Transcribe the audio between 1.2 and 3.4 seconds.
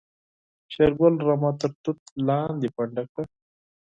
رمه تر توت لاندې پنډه کړه.